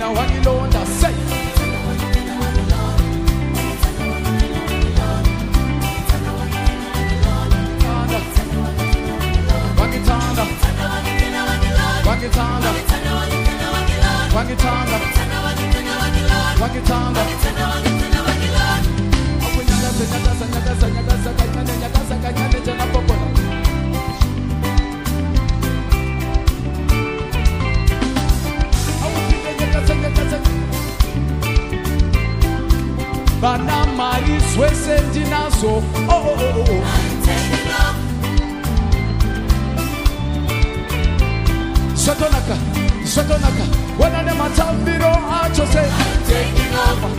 [0.00, 1.14] wangithanda wangigcina wangilonda say
[9.80, 10.44] wangithanda
[12.06, 12.70] wangithanda
[14.36, 14.98] wangithanda
[16.60, 17.22] wangithanda
[19.44, 21.30] akunyakaza nyakaza nyakaza
[30.20, 30.38] nyakaza nyakaza
[33.40, 37.90] bana mali zwese ndinazo oh, oh, oh, oh, oh.
[41.94, 42.56] Sotonaka,
[43.04, 43.64] Sotonaka,
[43.98, 45.88] when I am a tambiro, I just say,
[46.26, 47.12] taking over.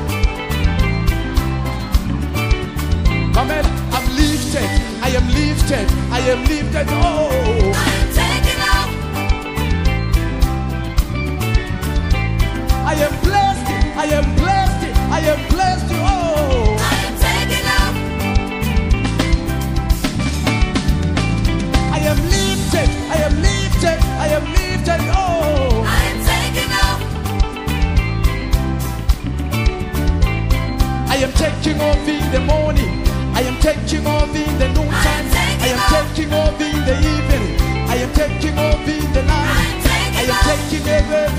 [3.39, 3.65] Amen.
[3.93, 4.69] I'm lifted,
[5.03, 6.87] I am lifted, I am lifted.
[6.89, 7.30] Oh, oh, oh.
[31.61, 32.89] Taking off in the morning,
[33.35, 35.27] I am taking off in the noontime,
[35.61, 39.81] I am taking off in the evening, I am taking off in the night.
[40.17, 41.30] I am taking off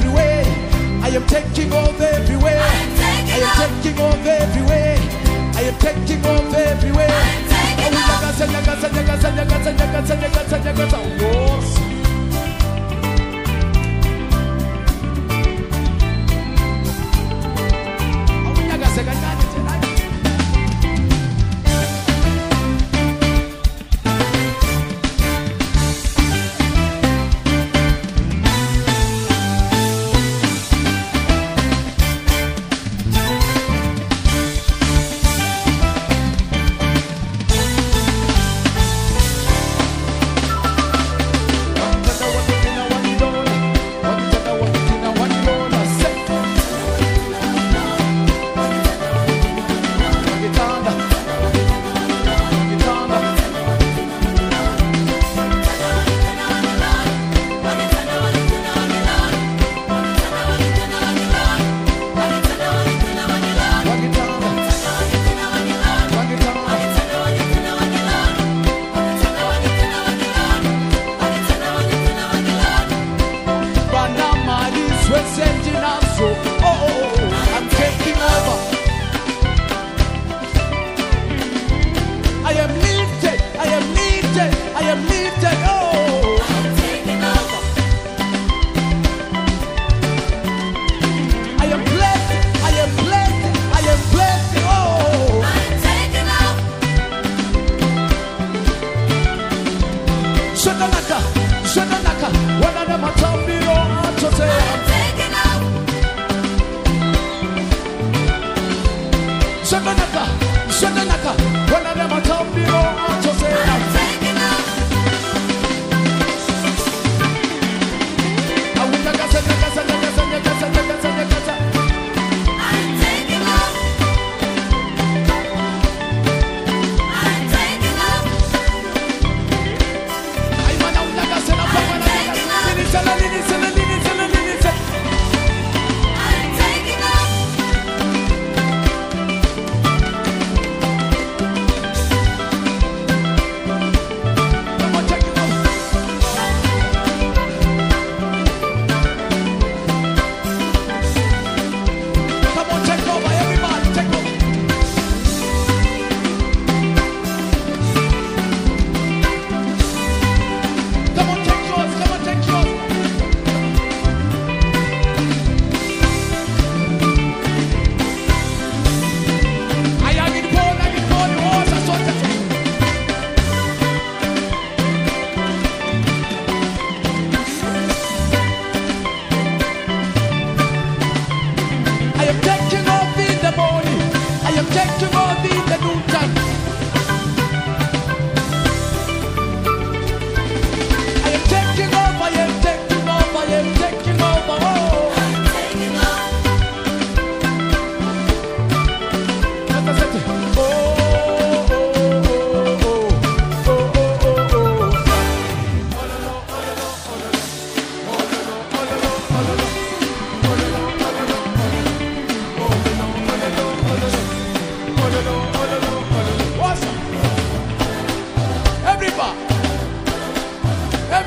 [132.92, 133.51] Tell her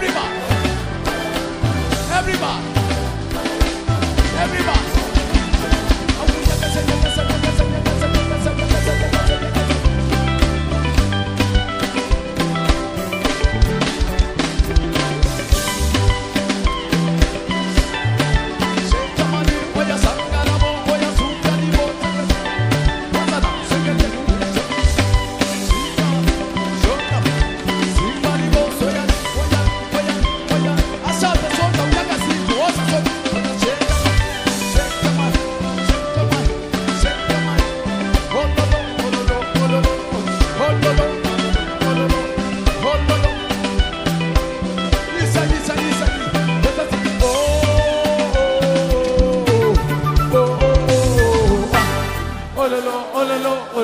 [0.06, 0.35] river.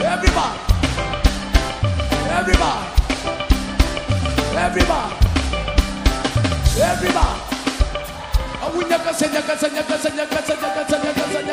[0.09, 0.55] everybody,
[2.31, 2.85] everybody,
[4.57, 5.26] everybody.
[6.79, 7.41] Everybody.
[8.61, 11.46] I would never say, never say, never say, never say, never say, never say.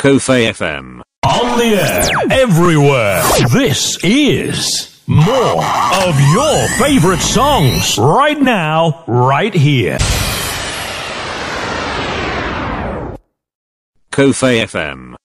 [0.00, 1.02] Kofi FM.
[1.26, 3.22] On the air, everywhere.
[3.52, 9.98] This is more of your favorite songs right now, right here.
[14.10, 15.16] Kofi FM.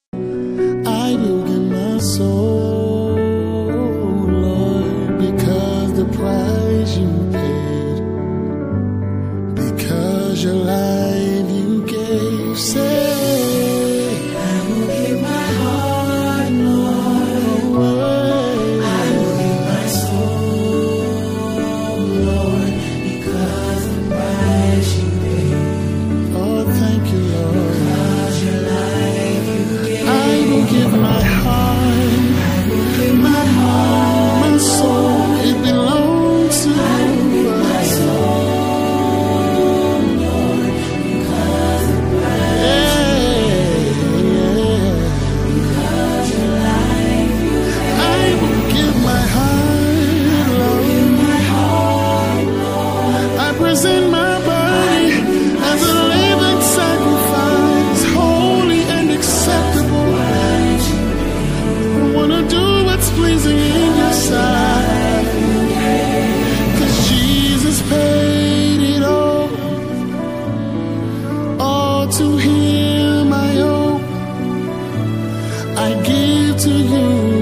[75.78, 77.35] I give to you.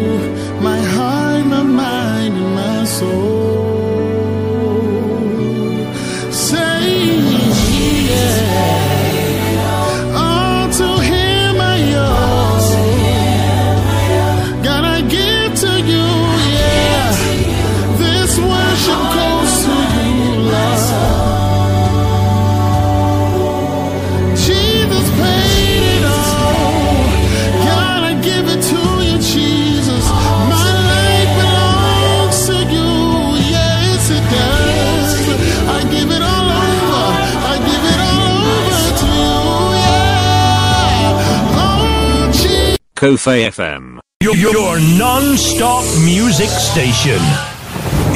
[43.04, 43.98] Kofe FM.
[44.22, 47.20] Your, your non-stop music station.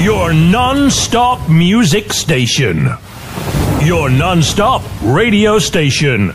[0.02, 2.88] Your non-stop music station.
[3.82, 6.32] Your non-stop radio station.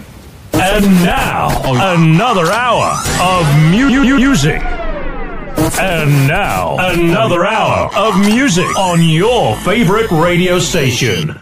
[0.53, 1.47] And now,
[1.95, 2.93] another hour
[3.23, 4.61] of mu- music.
[5.81, 11.39] And now, another hour of music on your favorite radio station.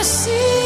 [0.00, 0.57] And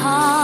[0.00, 0.39] heart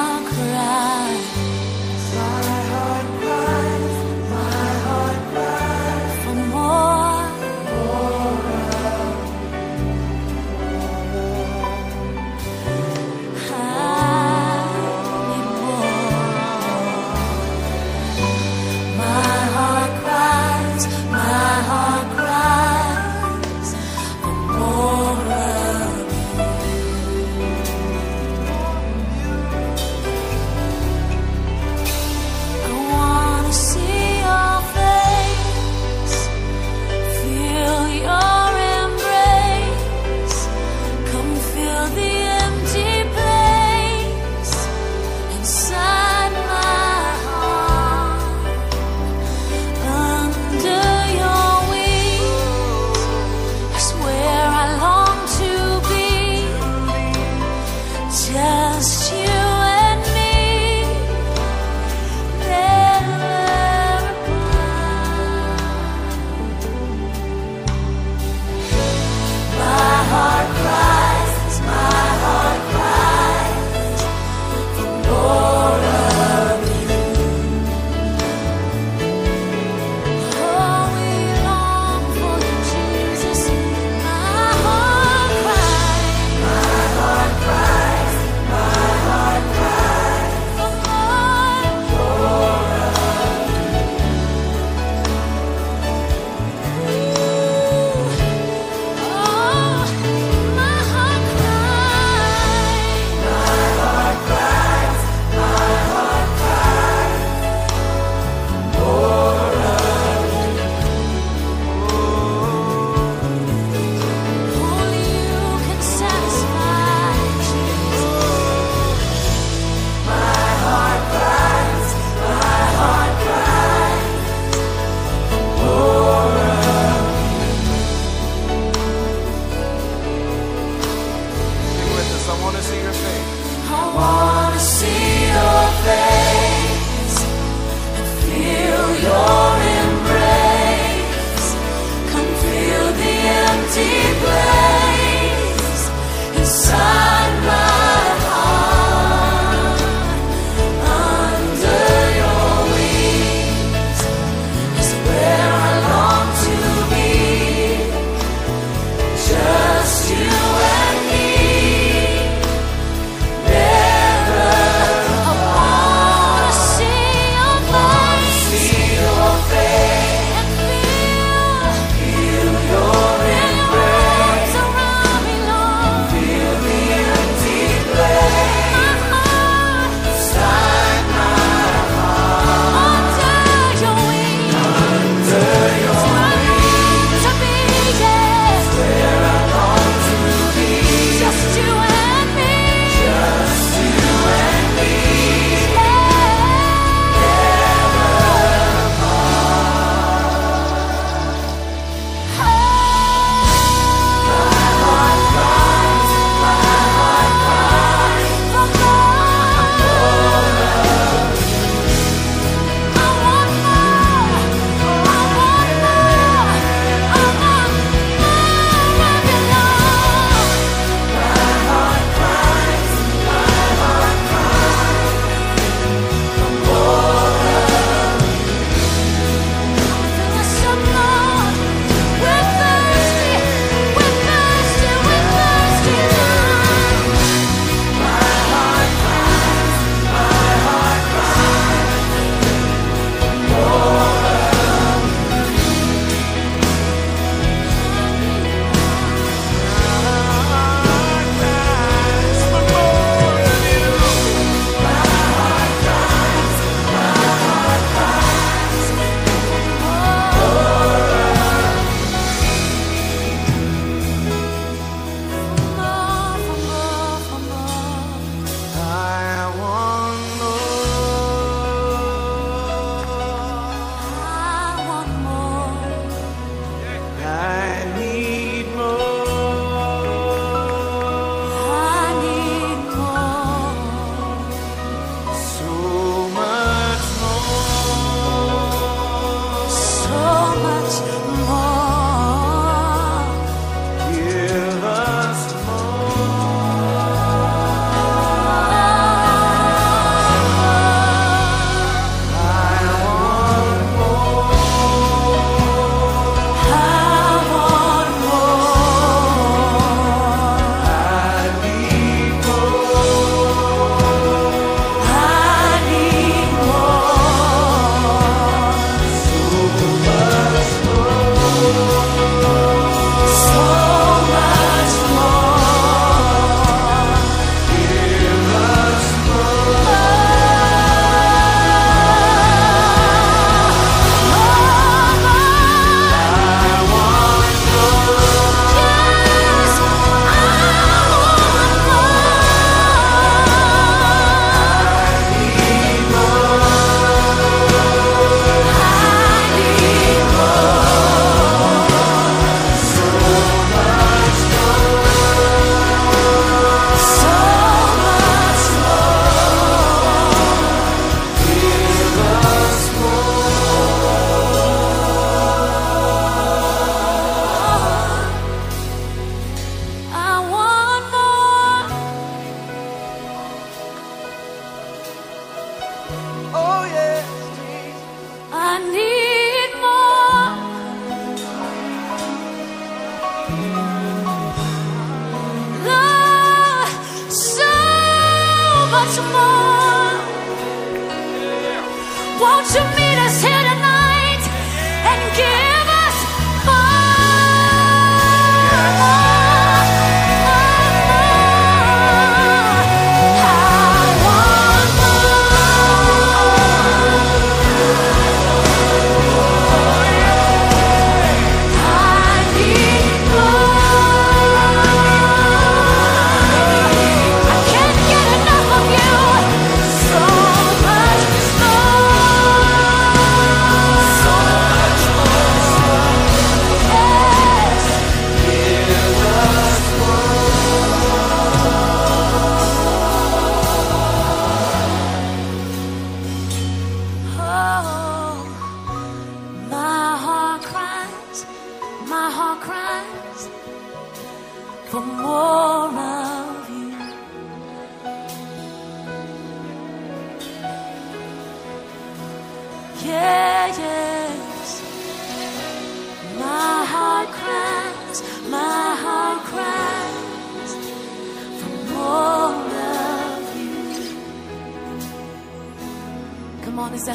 [392.39, 393.06] Won't you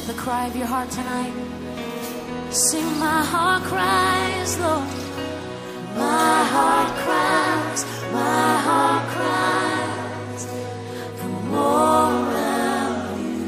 [0.02, 1.32] That the cry of your heart tonight?
[2.50, 4.88] Sing, my heart cries, Lord.
[5.96, 10.46] My heart cries, my heart cries
[11.18, 13.46] for more of you.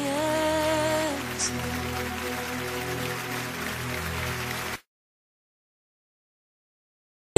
[0.00, 1.52] Yes.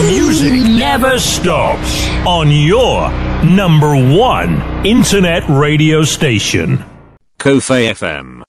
[0.00, 3.10] Music never stops on your
[3.44, 6.78] number one internet radio station.
[7.40, 8.42] Kofe FM.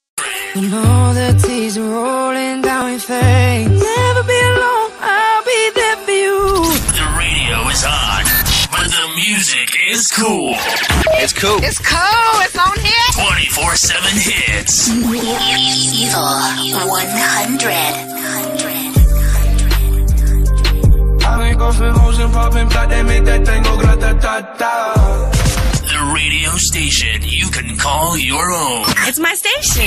[0.54, 3.68] You know the tears are rolling down your face.
[3.68, 6.70] Never be alone, I'll be there for you.
[6.94, 8.24] The radio is on,
[8.70, 10.54] but the music is cool.
[11.18, 11.58] It's cool.
[11.64, 12.94] It's cold, it's on here.
[13.34, 14.90] 24 7 hits.
[14.90, 16.22] Evil
[16.90, 18.14] 100.
[21.26, 22.90] I ain't gon' spend motion popping black,
[24.34, 28.84] The radio station you can call your own.
[29.06, 29.86] It's my station.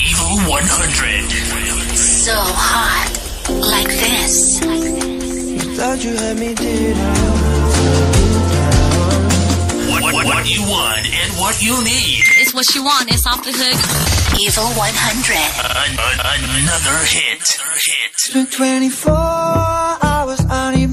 [0.00, 1.28] Evil 100.
[1.94, 3.12] So hot.
[3.50, 4.58] Like this.
[5.76, 6.96] Thought you had me did
[9.92, 12.24] What, what, what you want and what you need.
[12.40, 13.12] It's what you want.
[13.12, 14.40] It's off the hook.
[14.40, 15.36] Evil 100.
[15.36, 17.44] An- an- another hit.
[17.60, 18.52] Another hit.
[18.56, 20.86] 24 hours, I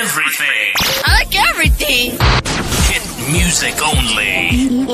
[0.00, 0.72] everything.
[1.04, 2.12] I like everything.
[2.88, 4.86] Hit music only.